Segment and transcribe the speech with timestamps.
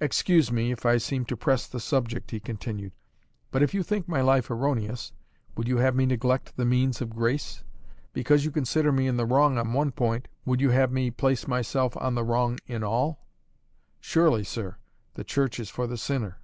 [0.00, 2.90] "Excuse me, if I seem to press the subject," he continued,
[3.52, 5.12] "but if you think my life erroneous,
[5.56, 7.62] would you have me neglect the means of grace?
[8.12, 11.46] Because you consider me in the wrong on one point, would you have me place
[11.46, 13.24] myself on the wrong in all?
[14.00, 14.78] Surely, sir,
[15.14, 16.40] the church is for the sinner."